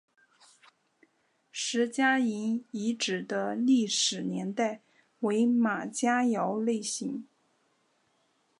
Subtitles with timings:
[1.51, 4.81] 石家营遗址的历史年代
[5.19, 7.27] 为马家窑类型。